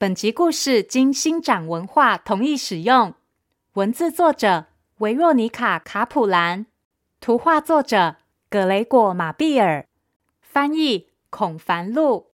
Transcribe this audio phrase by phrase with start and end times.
[0.00, 3.14] 本集故事经新展文化同意使用，
[3.72, 4.66] 文字作者
[4.98, 6.66] 维若尼卡·卡普兰，
[7.20, 8.14] 图画作者
[8.48, 9.84] 葛雷果·马毕尔，
[10.40, 12.28] 翻译孔凡露。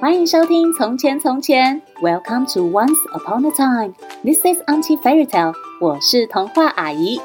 [0.00, 3.94] 欢迎收听《从前从前》，Welcome to Once Upon a Time。
[4.24, 5.54] This is Auntie Fairy Tale。
[5.82, 7.20] 我是童话阿姨。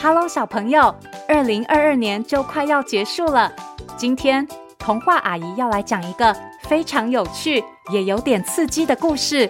[0.00, 0.94] Hello，小朋友，
[1.28, 3.52] 二零二二年就快要结束了，
[3.98, 4.48] 今天。
[4.90, 7.62] 童话阿姨要来讲一个非常有趣
[7.92, 9.48] 也有点刺激的故事。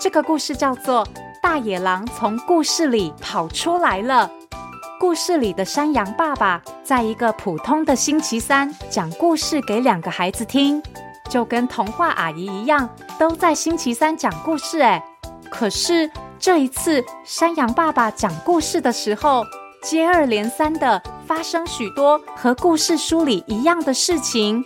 [0.00, 1.06] 这个故事叫做
[1.40, 4.28] 《大野狼从故事里跑出来了》。
[4.98, 10.82] 故事里的山羊爸爸在一个普通的星期三讲故事给两个孩子听，
[11.30, 12.88] 就跟童话阿姨一样，
[13.20, 14.80] 都在星期三讲故事。
[14.80, 15.00] 哎，
[15.48, 19.44] 可是这一次山羊爸爸讲故事的时候，
[19.82, 24.64] 接二连三的发生许多和故事书里一样的事情，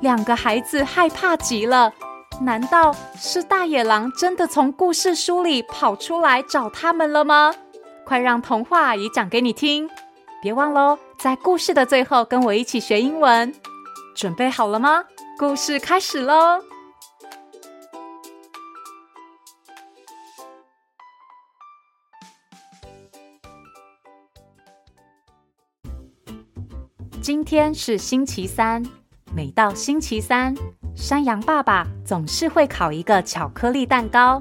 [0.00, 1.92] 两个孩子害怕极了。
[2.40, 7.54] 难道是大野狼真的从故事书里跑出来找他们了吗？
[8.04, 9.88] 快让童话阿姨讲给你听！
[10.42, 13.54] 别忘喽，在故事的最后跟我一起学英文。
[14.16, 15.04] 准备好了吗？
[15.38, 16.60] 故事开始喽！
[27.26, 28.80] 今天是星期三，
[29.34, 30.54] 每到星期三，
[30.94, 34.40] 山羊爸爸总是会烤一个巧克力蛋糕。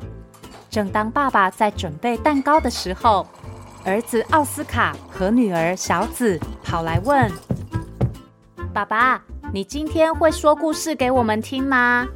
[0.69, 3.25] 正当爸爸在准备蛋糕的时候，
[3.83, 7.31] 儿子奥斯卡和女儿小紫跑来问
[8.71, 9.19] ：“爸爸，
[9.51, 12.07] 你今天会说故事给我们听吗？”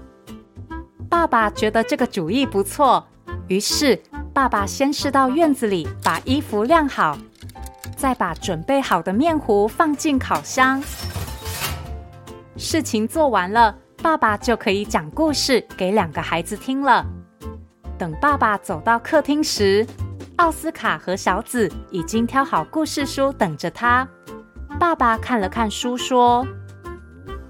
[1.09, 3.03] 爸爸觉得这个主意不错，
[3.47, 4.00] 于是
[4.31, 7.17] 爸爸先是到院子里把衣服晾好。
[8.00, 10.81] 再把准备好的面糊放进烤箱。
[12.56, 17.06] 事情做完了，爸爸就可以讲故事给两个孩子听了。
[17.97, 19.86] 等爸爸走到客厅时，
[20.38, 24.07] 奥斯卡和小紫已经挑好故事书等着他。
[24.79, 26.47] 爸爸看了看书，说：“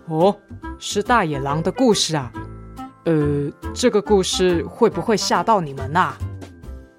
[0.10, 0.36] 哦，
[0.80, 2.32] 是大野狼的故事啊。
[3.06, 6.16] 呃，这个故事会不会吓到你们呐？”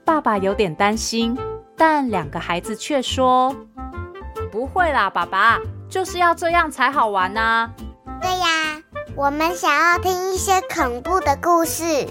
[0.07, 1.37] 爸爸有点担心。
[1.81, 3.57] 但两个孩子却说
[4.53, 5.59] ：“不会啦，爸爸，
[5.89, 7.73] 就是要这样才好玩呢。
[8.21, 8.83] ”“对呀，
[9.17, 12.07] 我们想要听一些恐怖的故事。”“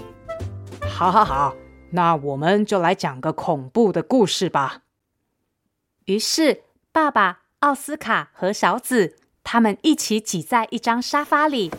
[0.90, 1.54] 好，好，好，
[1.92, 4.80] 那我们就来讲个恐怖的故事吧。”
[6.06, 9.14] 于是，爸爸、奥斯卡和小紫
[9.44, 11.70] 他们一起挤在一张沙发里。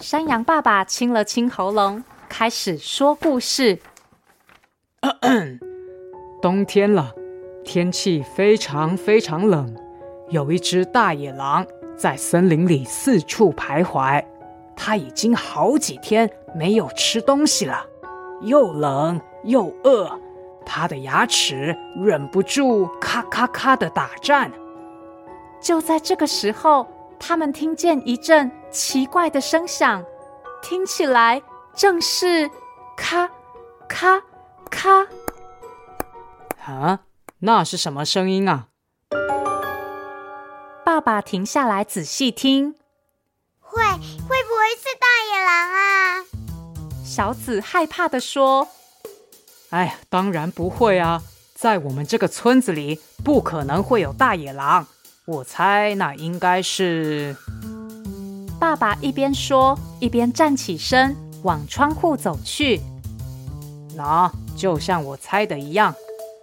[0.00, 3.78] 山羊爸爸清了清喉咙，开始说故事。
[5.00, 5.60] 咳咳，
[6.42, 7.14] 冬天了。
[7.68, 9.76] 天气非常非常冷，
[10.30, 11.66] 有一只大野狼
[11.98, 14.24] 在森林里四处徘徊。
[14.74, 17.84] 它已经好几天没有吃东西了，
[18.40, 20.10] 又冷又饿，
[20.64, 24.50] 它的牙齿忍不住咔咔咔的打颤。
[25.60, 26.86] 就在这个时候，
[27.18, 30.02] 他们听见一阵奇怪的声响，
[30.62, 31.42] 听起来
[31.74, 32.50] 正是
[32.96, 33.28] 咔
[33.86, 34.22] 咔
[34.70, 35.06] 咔
[36.64, 37.00] 啊！
[37.40, 38.66] 那是什么声音啊？
[40.84, 42.74] 爸爸停下来仔细听，
[43.60, 46.24] 会会不会是大野狼啊？
[47.04, 48.66] 小紫害怕的说
[49.70, 51.22] ：“哎呀，当然不会啊，
[51.54, 54.88] 在我们这个村子里不可能会有大野狼。
[55.26, 57.36] 我猜那应该是……”
[58.58, 62.80] 爸爸一边说一边站起身往窗户走去。
[63.94, 65.94] 那就像我猜的一样。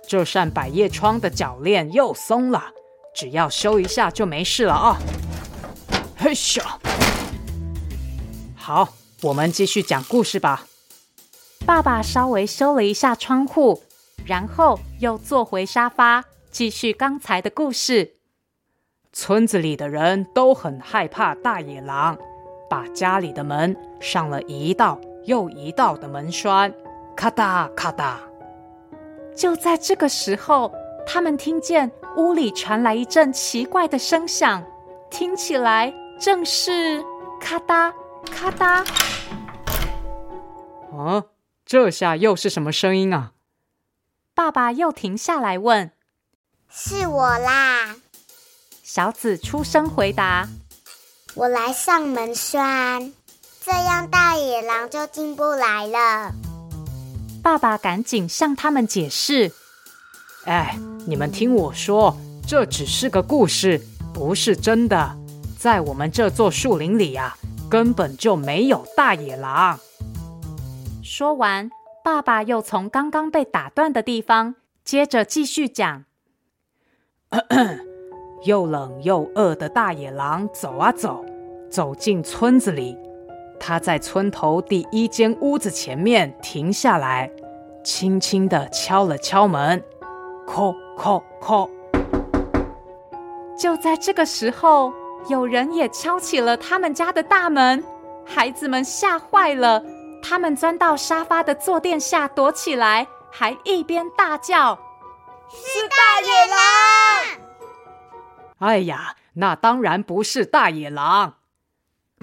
[0.08, 2.66] 这扇百叶窗的铰链又松了，
[3.14, 4.98] 只要修一下就没事了啊！
[6.18, 6.62] 嘿咻，
[8.56, 8.90] 好，
[9.22, 10.66] 我们继续讲故事吧。
[11.66, 13.84] 爸爸稍微修了一下窗户，
[14.26, 18.14] 然后又坐回沙发，继续刚才的故事。
[19.12, 22.18] 村子里的人都很害怕大野狼，
[22.70, 26.74] 把家里的门上了一道又一道的门栓，
[27.16, 28.20] 咔哒咔哒。
[29.36, 30.74] 就在这个时候，
[31.06, 34.64] 他们听见屋里传来一阵奇怪的声响，
[35.12, 37.04] 听起来正是
[37.40, 37.94] 咔哒
[38.32, 38.86] 咔哒。
[40.98, 41.26] 啊，
[41.66, 43.34] 这下又是什么声音啊？
[44.34, 45.92] 爸爸又停下来问
[46.70, 47.96] ：“是我啦。”
[48.84, 50.48] 小紫出声回答
[51.36, 53.14] ：“我来上门栓，
[53.62, 56.32] 这样大野狼就进不来了。”
[57.46, 59.52] 爸爸赶紧向他们解释
[60.46, 63.80] ：“哎，你们听我说，这只是个故事，
[64.12, 65.16] 不是真的。
[65.56, 67.38] 在我们这座树林里呀，
[67.70, 69.80] 根本就没有大野狼。
[71.04, 71.70] 说完，
[72.04, 76.06] 爸爸又从刚刚被打断的地方接着继续讲。
[78.46, 81.24] 又冷又饿的大野狼走啊走，
[81.70, 82.98] 走进村子里。
[83.60, 87.30] 他在村头第一间屋子前面停下来，
[87.84, 89.84] 轻轻地敲了敲门，
[90.48, 91.70] 叩叩叩。
[93.58, 94.94] 就在这个时候，
[95.30, 97.84] 有人也敲起了他们家的大门。
[98.26, 99.84] 孩子们吓坏了，
[100.22, 104.78] 他们钻到沙发的坐垫下躲起来，还一边大叫。
[105.48, 106.58] 是大野狼！
[108.60, 111.36] 哎呀，那当然不是大野狼。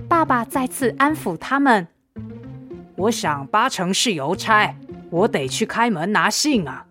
[0.09, 1.87] 爸爸再次安抚他们。
[2.97, 4.75] 我想八成是邮差，
[5.11, 6.85] 我得去开门拿信啊。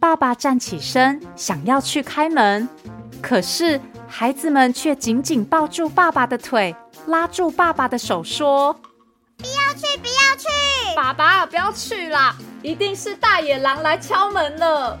[0.00, 2.68] 爸爸站起身，想要去开门，
[3.20, 6.74] 可是孩子们却紧紧抱住爸爸的腿，
[7.06, 8.72] 拉住爸爸的手说
[9.36, 10.96] ：“不要去，不要去！
[10.96, 12.36] 爸爸，不要去啦！
[12.62, 14.98] 一定是大野狼来敲门了。”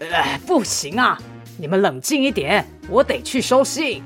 [0.00, 1.18] 呃，不行啊！
[1.56, 4.02] 你们冷静一点，我得去收信。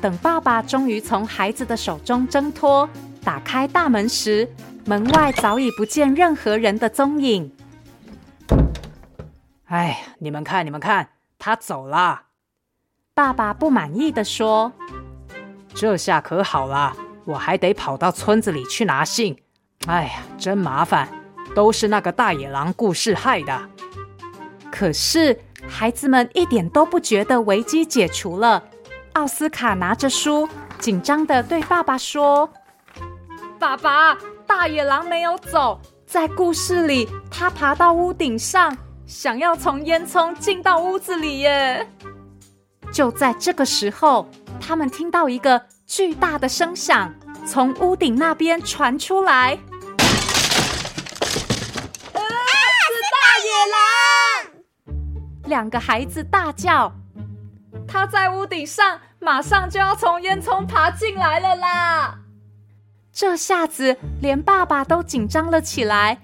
[0.00, 2.88] 等爸爸终于从孩子的手中挣脱，
[3.24, 4.48] 打开大门时，
[4.84, 7.52] 门外早已不见任何人的踪影。
[9.64, 12.22] 哎，你们看，你们看，他走了。
[13.12, 14.72] 爸爸不满意的说
[15.74, 19.36] ：“这下可好了，我还得跑到村子里去拿信。
[19.86, 21.08] 哎呀，真麻烦，
[21.56, 23.68] 都是那个大野狼故事害的。”
[24.70, 28.67] 可是，孩子们一点都不觉得危机解除了。
[29.18, 30.48] 奥斯卡拿着书，
[30.78, 32.48] 紧张的对爸爸说
[33.58, 34.16] ：“爸爸，
[34.46, 38.78] 大野狼没有走，在故事里，他爬到屋顶上，
[39.08, 41.84] 想要从烟囱进到屋子里耶。”
[42.94, 44.28] 就在这个时候，
[44.60, 47.12] 他们听到一个巨大的声响
[47.44, 49.58] 从屋顶那边传出来。
[55.46, 56.92] 两个孩子大叫
[57.88, 62.18] ：“他在屋顶上，马上就要从烟囱爬进来了啦！”
[63.12, 66.20] 这下子连爸爸都紧张了起来。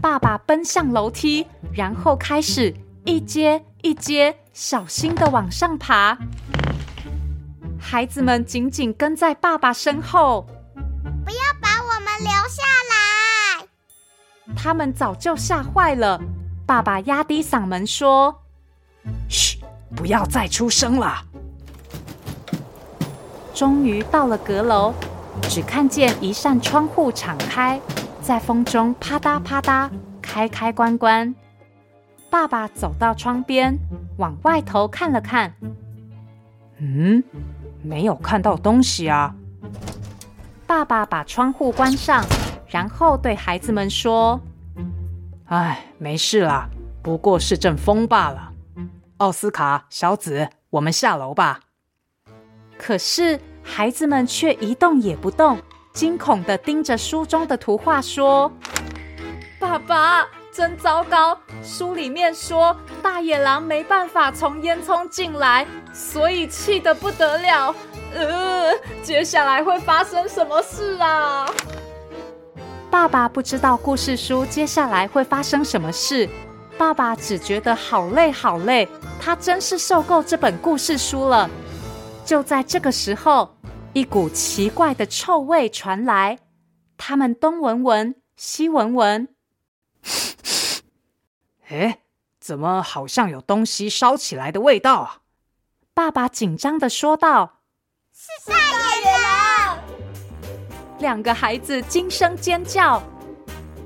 [0.00, 2.74] 爸爸奔向楼梯，然后开始
[3.04, 6.16] 一阶一阶小心的往上爬。
[7.78, 10.46] 孩子们紧紧跟在爸爸身后，
[11.24, 13.66] 不要把我们留下来！
[14.56, 16.20] 他们早就吓坏了。
[16.66, 18.42] 爸爸压低嗓门说
[19.30, 19.45] ：“嘘，
[19.96, 21.24] 不要再出声了。”
[23.52, 24.92] 终于到了阁楼，
[25.48, 27.80] 只看见一扇窗户敞开，
[28.20, 29.90] 在风中啪嗒啪嗒
[30.20, 31.34] 开开关关。
[32.28, 33.78] 爸爸走到窗边，
[34.18, 35.54] 往外头看了看，
[36.78, 37.24] 嗯，
[37.82, 39.34] 没有看到东西啊。
[40.66, 42.22] 爸爸把窗户关上，
[42.68, 44.38] 然后对孩子们说。
[45.46, 46.68] 哎，没事啦，
[47.02, 48.52] 不过是阵风罢了。
[49.18, 51.60] 奥斯卡，小紫，我们下楼吧。
[52.76, 55.58] 可是孩子们却一动也不动，
[55.94, 58.52] 惊恐的盯着书中的图画，说
[59.58, 61.38] ：“爸爸，真糟糕！
[61.62, 67.74] 书里面说大野狼没办法从烟囱进来，所以气得不得了。
[68.14, 71.48] 呃，接下来会发生什么事啊？”
[72.90, 76.28] 爸爸不知道故事书接下来会发生什么事，
[76.78, 78.86] 爸爸只觉得好累好累，
[79.20, 81.48] 他真是受够这本故事书了。
[82.24, 83.56] 就在这个时候，
[83.92, 86.38] 一股奇怪的臭味传来，
[86.98, 89.28] 他们东闻闻，西闻闻，
[91.68, 92.00] 哎，
[92.38, 95.18] 怎么好像有东西烧起来的味道啊？
[95.94, 97.60] 爸爸紧张的说道
[98.12, 98.56] ：“是大
[98.98, 99.78] 野狼！”
[101.00, 103.02] 两个孩子惊声尖叫，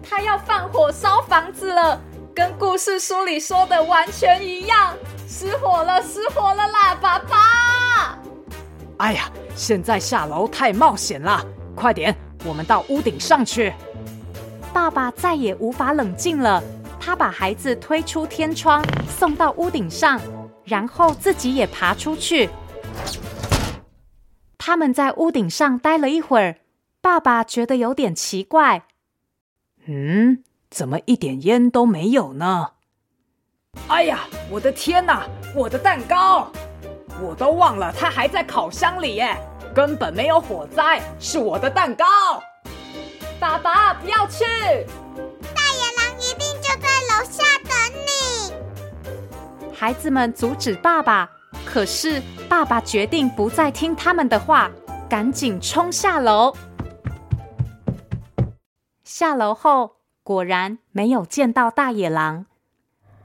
[0.02, 2.00] 他要放火烧房子了，
[2.40, 4.96] 跟故事书里说的完全一样，
[5.28, 8.18] 失火了，失火了啦，爸爸！
[8.96, 11.44] 哎呀，现在下楼太冒险了，
[11.76, 12.16] 快点，
[12.46, 13.70] 我们到屋顶上去。
[14.72, 16.64] 爸爸再也无法冷静了，
[16.98, 20.18] 他把孩子推出天窗，送到屋顶上，
[20.64, 22.48] 然后自己也爬出去。
[24.56, 26.56] 他们在屋顶上待了一会儿。
[27.02, 28.84] 爸爸觉得有点奇怪，
[29.86, 32.70] 嗯，怎么一点烟都没有呢？
[33.88, 36.50] 哎呀，我的天哪，我的蛋糕！
[37.20, 39.36] 我都忘了它还在烤箱里耶，
[39.74, 42.04] 根本没有火灾，是我的蛋糕。
[43.38, 44.44] 爸爸，不要去！
[45.54, 47.72] 大野狼一定就在楼下等
[48.06, 49.74] 你。
[49.74, 51.28] 孩子们阻止爸爸，
[51.64, 54.70] 可是爸爸决定不再听他们的话。
[55.08, 56.54] 赶紧冲下楼。
[59.02, 62.46] 下楼后，果然没有见到大野狼。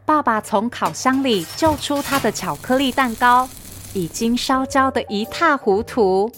[0.06, 3.50] 爸爸从烤箱里救出他的巧克力蛋糕，
[3.94, 6.32] 已经烧焦的一塌糊涂。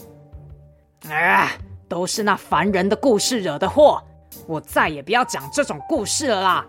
[1.09, 1.51] 啊，
[1.87, 4.01] 都是那烦人的故事惹的祸！
[4.45, 6.65] 我再也不要讲这种故事了啦。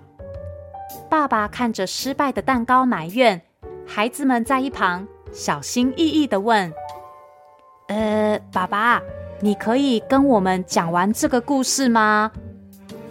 [1.08, 3.40] 爸爸看着失败的蛋糕埋怨，
[3.86, 6.72] 孩子们在一旁小心翼翼的问
[7.88, 9.00] ：“呃，爸爸，
[9.40, 12.32] 你可以跟我们讲完这个故事吗？”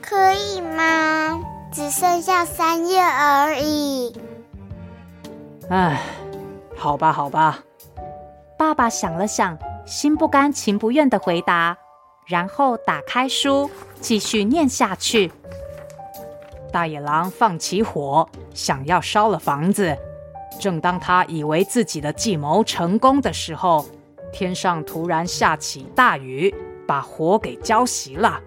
[0.10, 1.38] 可以吗？
[1.70, 4.16] 只剩下三页而已。
[5.70, 6.02] 唉，
[6.78, 7.60] 好吧，好吧。
[8.58, 11.78] 爸爸想了想，心不甘情不愿的回答，
[12.26, 15.30] 然后打开书，继续念下去。
[16.72, 19.94] 大野狼放起火，想要烧了房子。
[20.58, 23.86] 正当他以为自己的计谋成功的时候，
[24.32, 26.56] 天上突然下起大雨，
[26.88, 28.42] 把火给浇熄了。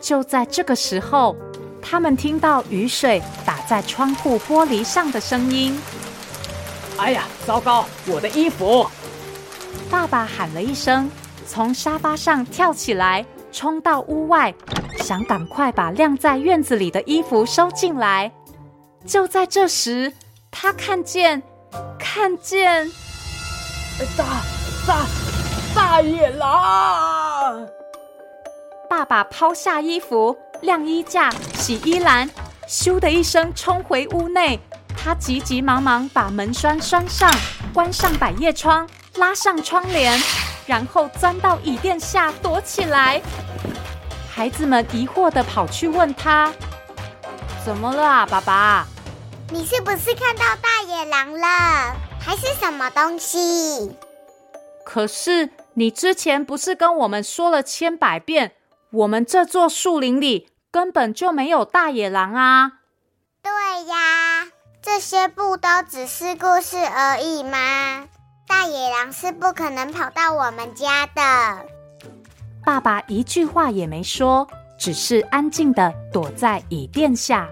[0.00, 1.36] 就在这个时候，
[1.82, 5.78] 他们听到雨水打在窗户玻璃上的声音。
[6.96, 7.86] 哎呀，糟糕！
[8.06, 8.86] 我的衣服！
[9.90, 11.10] 爸爸喊了一声，
[11.46, 14.54] 从沙发上跳起来，冲到屋外，
[14.98, 18.30] 想赶快把晾在院子里的衣服收进来。
[19.06, 20.12] 就在这时，
[20.50, 21.42] 他看见，
[21.98, 22.90] 看见
[24.16, 24.24] 大
[24.86, 25.06] 大
[25.74, 27.66] 大野狼！
[28.90, 32.28] 爸爸抛下衣服，晾衣架、洗衣篮，
[32.66, 34.58] 咻的一声冲回屋内。
[34.98, 37.32] 他急急忙忙把门栓拴上，
[37.72, 40.20] 关上百叶窗，拉上窗帘，
[40.66, 43.22] 然后钻到椅垫下躲起来。
[44.28, 46.52] 孩子们疑惑的跑去问他
[47.64, 48.88] ：“怎么了啊，爸爸？
[49.52, 51.94] 你是不是看到大野狼了？
[52.18, 53.96] 还是什么东西？”
[54.84, 58.54] 可是你之前不是跟我们说了千百遍？
[58.92, 62.72] 我们这座树林里根本就没有大野狼啊！
[63.40, 63.52] 对
[63.86, 64.48] 呀，
[64.82, 68.08] 这些不都只是故事而已吗？
[68.48, 71.66] 大野狼是不可能跑到我们家的。
[72.64, 77.48] 爸爸一句话也没说，只是安静的躲在椅垫下。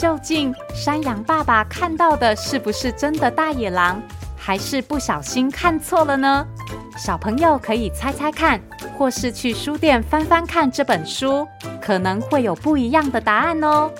[0.00, 4.00] 究竟山羊爸爸看到的是不是真的大野狼，
[4.34, 6.46] 还是不小心看错了呢？
[6.96, 8.58] 小朋友可以猜猜看，
[8.96, 11.46] 或是去书店翻翻看这本书，
[11.82, 13.90] 可能会有不一样的答案哦。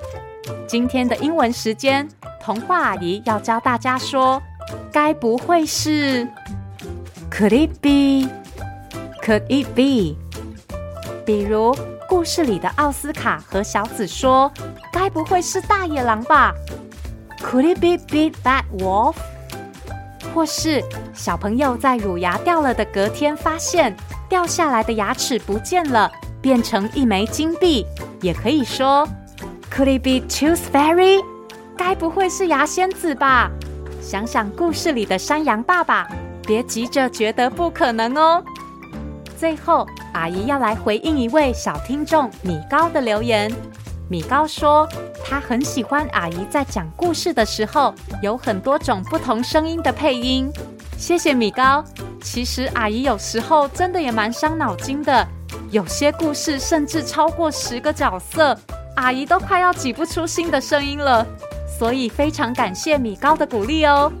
[0.67, 2.09] 今天的英文时间，
[2.41, 4.41] 童话阿姨要教大家说
[4.91, 6.27] ：“该不会是
[7.29, 10.17] ？”Could it be？Could it be？
[11.23, 11.75] 比如。
[12.11, 14.51] 故事里的奥斯卡和小紫说
[14.91, 16.53] ：“该不会是大野狼吧
[17.39, 19.15] ？”Could it be big bad wolf？
[20.35, 23.95] 或是小朋友在乳牙掉了的隔天发现
[24.27, 27.85] 掉下来的牙齿不见了，变成一枚金币，
[28.19, 29.07] 也可以说
[29.73, 31.23] ：“Could it be tooth fairy？”
[31.77, 33.49] 该不会是牙仙子吧？
[34.01, 36.09] 想想故事里的山羊爸爸，
[36.45, 38.43] 别急着觉得不可能哦。
[39.39, 43.51] 最后，阿姨要来回应一位小听众米高的留言。
[44.09, 44.87] 米高说，
[45.25, 50.51] 他很喜欢阿姨在讲故事的时候有很多种不同声音的配音。
[50.97, 51.83] 谢谢米高。
[52.21, 55.25] 其实阿姨有时候真的也蛮伤脑筋的，
[55.71, 58.55] 有些故事甚至超过十个角色，
[58.97, 61.25] 阿姨都快要挤不出新的声音了。
[61.79, 64.11] 所以非常感谢米高的鼓励哦。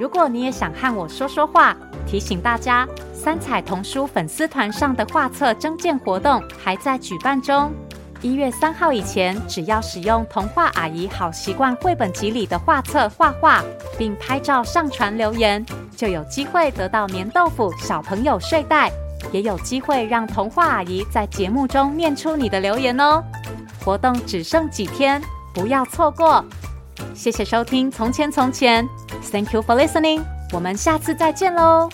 [0.00, 1.76] 如果你也想和我说说话，
[2.06, 2.88] 提醒大家。
[3.18, 7.72] 三彩童书粉丝团上的画册征件活动还在举办中，
[8.22, 13.60] 一月三号以前，只要使用《童话阿姨好习惯》绘本集里的画册画画，
[13.98, 18.88] 并拍照上传留言，就有机会得到黏豆腐小朋友睡袋，
[19.32, 23.22] 也有机会让童话阿姨在节目中念出你的留言哦。
[23.84, 25.20] 活动只剩几天，
[25.52, 26.44] 不要错过。
[27.14, 28.84] 谢谢收听《从前从前》
[29.32, 30.22] ，Thank you for listening，
[30.52, 31.88] 我们下次再见喽。